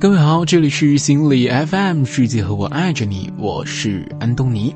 [0.00, 4.74] 各位好，这里是心理 FM，世界和我爱着你，我是安东尼。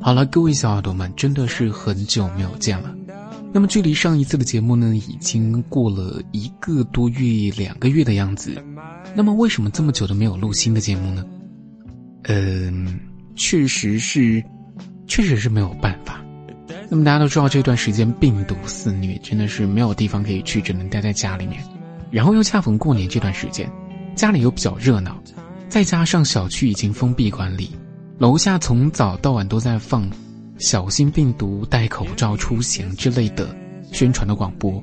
[0.00, 2.96] 好了，各位小耳朵们，真的是很久没有见了。
[3.52, 8.56] 那么，距离上一次的节目呢，已经过了一个多月、两个月的样子。
[9.14, 11.22] 那么，为什么这么久都没有录新的节目呢？
[12.22, 12.98] 嗯，
[13.36, 14.42] 确实是，
[15.06, 16.24] 确实是没有办法。
[16.88, 21.62] 那么大家都知道，这段时间病毒肆虐，真的是没有地方可以去，只能待在家里面。
[22.10, 23.70] 然后又恰逢过年这段时间，
[24.18, 25.16] 家里又比较热闹，
[25.68, 27.70] 再加上小区已经封闭管理，
[28.18, 30.10] 楼下从早到晚都在放
[30.58, 33.56] “小心病毒，戴口罩出行”之类的
[33.92, 34.82] 宣传的广播。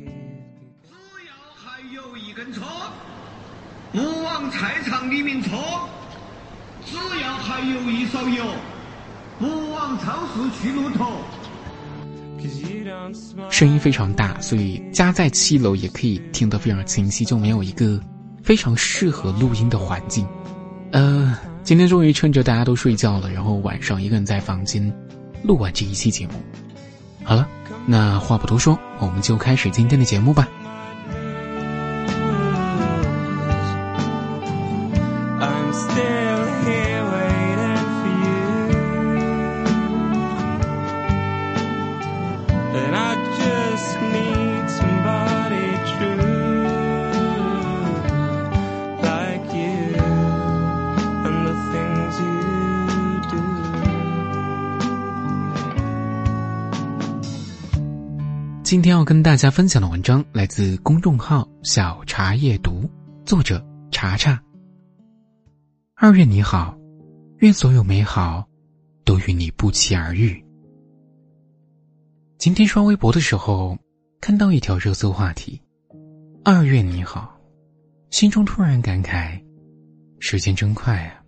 [0.87, 0.95] 只
[1.27, 2.63] 要还有一根葱，
[3.91, 5.51] 不往菜场里面冲；
[6.85, 8.45] 只要还有一勺油，
[9.37, 11.11] 不往超市去路头。
[13.49, 17.99] 声音非常大，所以家在七楼也可以听得非常清晰，就没有一个
[18.45, 20.23] 非常适合录音的环境。
[20.91, 24.93] 呃，今天终于趁着大家都睡觉了，然后晚上一个人在房间
[25.43, 26.33] 录完这一期节目。
[27.23, 27.47] 好了，
[27.87, 30.47] 那话不多说，我们就开始今天的节目吧。
[58.65, 62.89] 今天要跟大家分享的文章来自公众号“小茶夜读”，
[63.23, 64.41] 作者茶茶。
[65.93, 66.75] 二月你好，
[67.41, 68.43] 愿所有美好
[69.03, 70.43] 都与你不期而遇。
[72.39, 73.77] 今天刷微博的时候，
[74.19, 75.61] 看到一条热搜话题
[76.43, 77.39] ：“二月你好”，
[78.09, 79.39] 心中突然感慨：
[80.17, 81.21] 时间真快啊！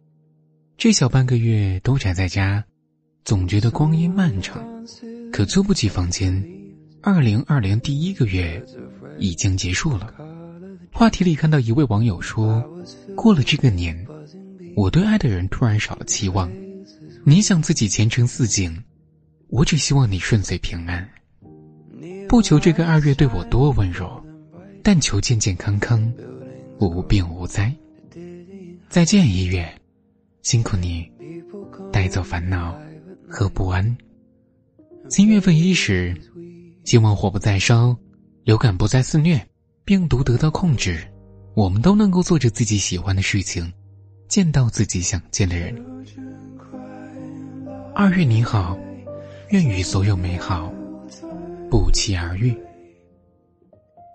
[0.75, 2.65] 这小半个月都宅在家，
[3.23, 4.59] 总觉得光阴漫长，
[5.31, 6.56] 可猝不及防间。
[7.09, 8.61] 二零二零第一个月
[9.17, 10.13] 已经结束了。
[10.91, 12.61] 话题里看到一位网友说
[13.15, 14.05] ：“过了这个年，
[14.75, 16.51] 我对爱的人突然少了期望。
[17.23, 18.77] 你想自己前程似锦，
[19.47, 21.09] 我只希望你顺遂平安。
[22.27, 24.21] 不求这个二月对我多温柔，
[24.83, 26.13] 但求健健康康，
[26.81, 27.73] 无病无灾。
[28.89, 29.65] 再见一月，
[30.41, 31.09] 辛苦你
[31.89, 32.77] 带走烦恼
[33.29, 33.97] 和不安。
[35.09, 36.13] 新月份伊始。”
[36.87, 37.93] 希望火不再烧，
[38.45, 39.45] 流感不再肆虐，
[39.83, 41.05] 病毒得到控制，
[41.53, 43.69] 我们都能够做着自己喜欢的事情，
[44.29, 45.75] 见到自己想见的人。
[47.93, 48.77] 二月你好，
[49.49, 50.71] 愿与所有美好
[51.69, 52.57] 不期而遇。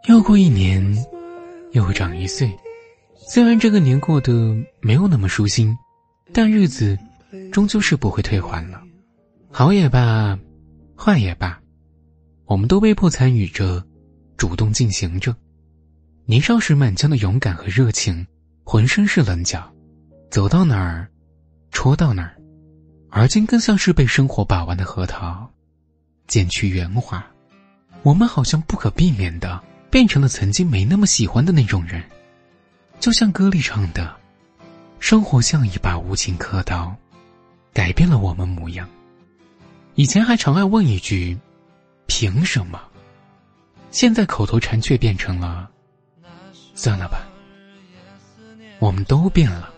[0.09, 0.83] 又过一年，
[1.72, 2.50] 又长一岁，
[3.16, 5.77] 虽然这个年过得没有那么舒心，
[6.33, 6.99] 但日子
[7.53, 8.83] 终究是不会退还了。
[9.50, 10.39] 好也罢，
[10.97, 11.61] 坏也罢。
[12.52, 13.82] 我们都被迫参与着，
[14.36, 15.34] 主动进行着。
[16.26, 18.26] 年少时满腔的勇敢和热情，
[18.62, 19.72] 浑身是棱角，
[20.30, 21.08] 走到哪儿，
[21.70, 22.36] 戳到哪儿。
[23.08, 25.50] 而今更像是被生活把玩的核桃，
[26.26, 27.24] 渐趋圆滑。
[28.02, 29.58] 我们好像不可避免的
[29.91, 32.04] 变成了曾经没那么喜欢的那种人。
[33.00, 34.14] 就像歌里唱的
[35.00, 36.94] ：“生活像一把无情刻刀，
[37.72, 38.86] 改变了我们模样。”
[39.96, 41.38] 以前还常爱问一句。
[42.14, 42.78] 凭什么？
[43.90, 45.70] 现在口头禅却变成了
[46.76, 47.26] “算了吧”。
[48.80, 49.72] 我们都变了，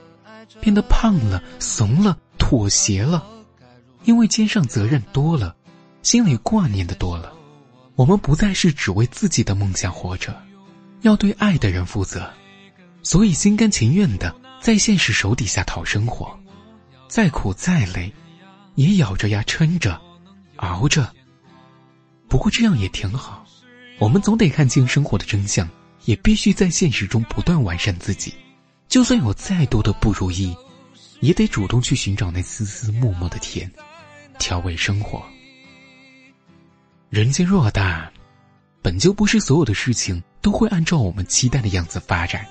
[0.61, 3.25] 变得胖了、怂了、妥协了，
[4.03, 5.55] 因为肩上责任多了，
[6.03, 7.33] 心里挂念的多了。
[7.95, 10.37] 我们不再是只为自己的梦想活着，
[11.03, 12.29] 要对爱的人负责，
[13.05, 16.37] 所以心甘情愿的在现实手底下讨生活，
[17.07, 18.13] 再苦再累，
[18.75, 20.03] 也咬着牙撑着，
[20.57, 21.09] 熬着。
[22.29, 23.47] 不过这样也挺好，
[23.99, 25.69] 我们总得看清生活的真相，
[26.05, 28.35] 也必须在现实中不断完善自己。
[28.89, 30.57] 就算有再多的不如意，
[31.21, 33.71] 也得主动去寻找那丝丝默默的甜，
[34.39, 35.23] 调味生活。
[37.11, 38.11] 人间偌大，
[38.83, 42.45] 本就不是所有的事情都会按照我们期待的样子发展。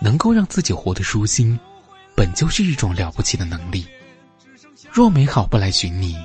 [0.00, 1.56] 能够让自己活得舒心，
[2.16, 3.86] 本就是一种了不起的能力。
[4.90, 6.16] 若美好不来寻你，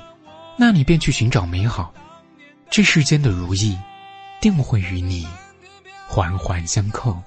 [0.58, 1.94] 那你便去寻找美好。
[2.70, 3.78] 这世间的如意，
[4.40, 5.28] 定会与你
[6.08, 7.22] 环环相扣。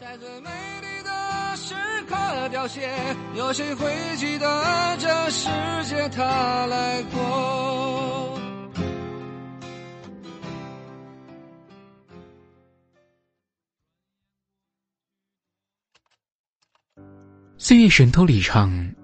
[0.00, 1.74] 在最美丽的时
[2.08, 2.88] 刻凋谢，
[3.34, 5.48] 有谁会记得这世
[5.84, 8.40] 界它来过？
[17.58, 18.94] 岁月神偷里唱：“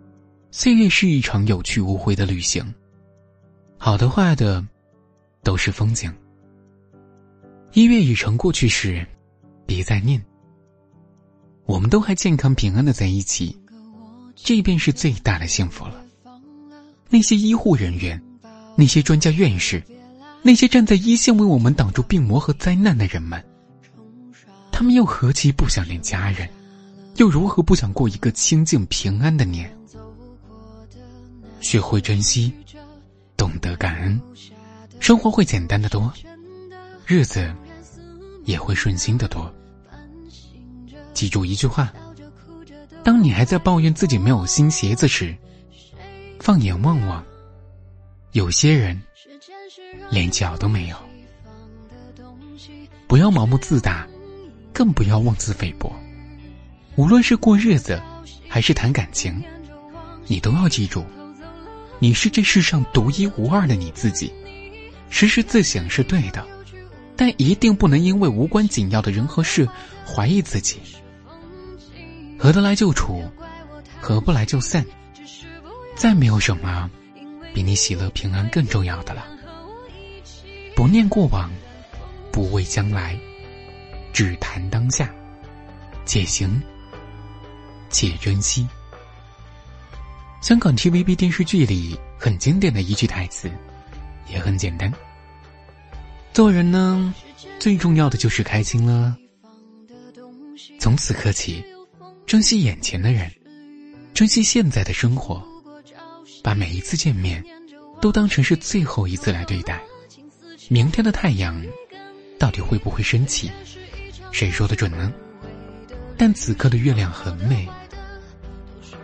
[0.50, 2.75] 岁月是一场有去无回的旅行，
[3.79, 4.62] 好的坏的，
[5.42, 6.12] 都是风景。
[7.72, 9.06] 一月已成过去时，
[9.66, 10.22] 别再念。
[11.66, 13.56] 我们都还健康平安的在一起，
[14.34, 16.04] 这便是最大的幸福了。
[17.08, 18.20] 那些医护人员，
[18.76, 19.82] 那些专家院士，
[20.42, 23.44] 那些站在一线为我们挡住病魔和灾难的人们，
[24.72, 26.48] 他们又何其不想念家人？”
[27.16, 29.70] 又如何不想过一个清静平安的年？
[31.60, 32.50] 学会珍惜，
[33.37, 34.19] 懂得感恩，
[35.10, 36.12] 生活会简单的多，
[37.04, 37.52] 日子
[38.44, 39.52] 也会顺心的多。
[41.12, 41.92] 记住一句话：
[43.02, 45.36] 当你还在抱怨自己没有新鞋子时，
[46.38, 47.24] 放眼望望，
[48.30, 49.02] 有些人
[50.12, 50.96] 连脚都没有。
[53.08, 54.06] 不要盲目自大，
[54.72, 55.92] 更不要妄自菲薄。
[56.94, 58.00] 无论是过日子，
[58.48, 59.42] 还是谈感情，
[60.28, 61.04] 你都要记住，
[61.98, 64.32] 你是这世上独一无二的你自己。
[65.10, 66.46] 时时自省是对的，
[67.16, 69.68] 但一定不能因为无关紧要的人和事
[70.06, 70.80] 怀疑自己。
[72.38, 73.22] 合得来就处，
[74.00, 74.82] 合不来就散。
[75.94, 76.90] 再没有什么
[77.52, 79.26] 比你喜乐平安更重要的了。
[80.74, 81.50] 不念过往，
[82.32, 83.18] 不畏将来，
[84.14, 85.12] 只谈当下，
[86.06, 86.62] 且行。
[87.90, 88.66] 且珍惜。
[90.40, 93.50] 香港 TVB 电视剧里很经典的一句台词，
[94.30, 94.92] 也很简单：
[96.32, 97.12] 做人呢，
[97.58, 99.16] 最重要的就是开心了。
[100.78, 101.64] 从此刻起，
[102.26, 103.30] 珍惜眼前的人，
[104.14, 105.42] 珍惜现在的生活，
[106.42, 107.44] 把每一次见面
[108.00, 109.80] 都当成是最后一次来对待。
[110.68, 111.62] 明天的太阳
[112.38, 113.50] 到底会不会升起，
[114.30, 115.12] 谁说的准呢？
[116.16, 117.68] 但此刻的月亮很美。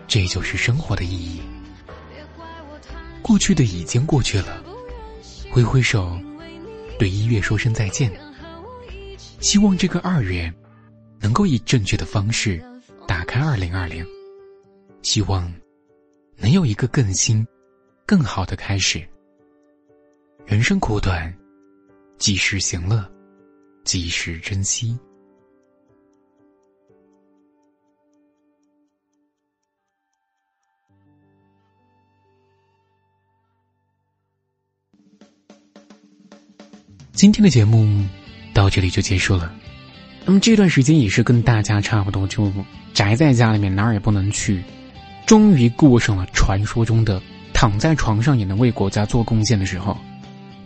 [0.07, 1.41] 这就是生活的意义。
[3.23, 4.63] 过去的已经过去了，
[5.57, 6.21] 挥挥手，
[6.99, 8.13] 对一月说声再见。
[9.41, 10.53] 希望这个二月，
[11.19, 12.63] 能够以正确的方式
[13.09, 14.07] 打开二零二零。
[15.01, 15.51] 希望
[16.37, 17.43] 能有一个更新、
[18.05, 19.03] 更好的开始。
[20.45, 21.35] 人生苦短，
[22.19, 23.11] 及时行乐，
[23.83, 24.95] 及时珍惜。
[37.17, 38.05] 今天的节目
[38.53, 39.51] 到这里就结束了。
[40.27, 42.53] 那么这段时间也是跟大家差不多，就
[42.93, 44.63] 宅在家里面，哪儿也不能去，
[45.25, 47.19] 终于过上了传说中的
[47.55, 49.97] 躺在床上也能为国家做贡献的时候。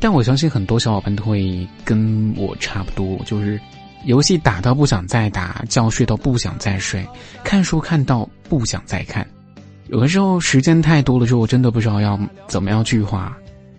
[0.00, 3.60] 但我相信很多小伙伴都会跟我差不多，就是
[4.04, 7.06] 游戏打到不想再打，觉睡到不想再睡，
[7.44, 9.24] 看书看到不想再看。
[9.86, 12.18] 有的时候时间太多了之后，真的不知道要
[12.48, 13.32] 怎么样去花。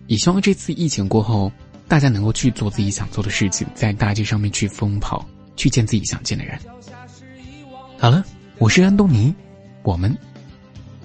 [0.07, 1.51] 也希望这次疫情过后。
[1.91, 5.27] 大家能够去做自己想做的事情，在大街上面去疯跑，
[5.57, 6.57] 去见自己想见的人。
[7.99, 8.23] 好了，
[8.59, 9.35] 我是安东尼，
[9.83, 10.17] 我们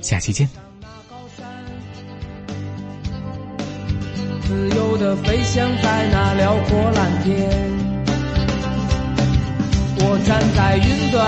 [0.00, 0.48] 下期见。
[4.44, 7.50] 自由的飞翔在那辽阔蓝天，
[9.98, 11.20] 我站在云端，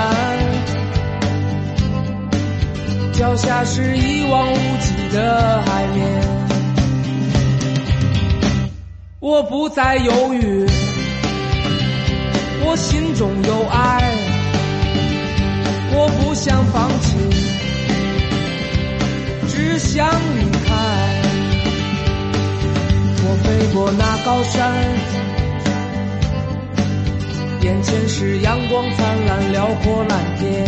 [3.13, 6.08] 脚下是一望无际的海面。
[9.29, 10.65] 我不再犹豫，
[12.65, 14.03] 我心中有爱，
[15.93, 17.15] 我不想放弃，
[19.49, 20.75] 只想离开。
[23.23, 24.73] 我飞过那高山，
[27.61, 30.65] 眼前是阳光灿烂、辽阔蓝天。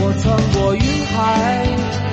[0.00, 2.07] 我穿过云海。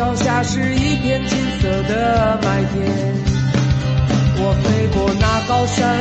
[0.00, 2.82] 脚下是一片金色的麦田，
[4.38, 5.94] 我飞过那高山，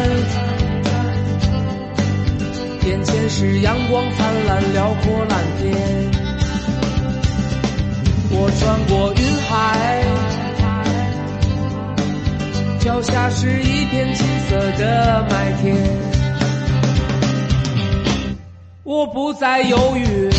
[2.88, 5.75] 眼前是阳光灿烂、辽阔蓝天。
[8.32, 10.01] 我穿过云海，
[12.79, 15.75] 脚下是一片金色的麦田，
[18.84, 20.29] 我不再犹豫。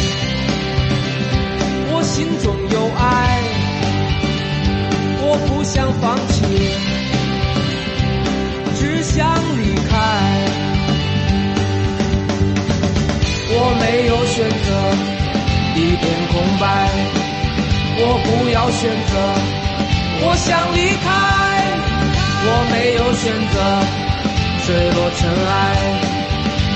[18.71, 19.13] 选择，
[20.23, 21.07] 我想离开。
[22.43, 23.23] 我没有选
[23.53, 23.55] 择
[24.65, 25.53] 坠落尘埃，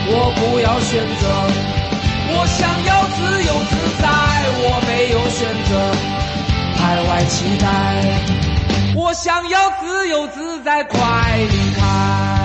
[0.08, 1.22] 我不要选择。
[2.36, 3.72] 我想要自由自
[4.02, 4.04] 在，
[4.60, 5.70] 我没有选择
[6.76, 7.64] 海外期待。
[8.94, 10.98] 我想要自由自在，快
[11.38, 12.43] 离开。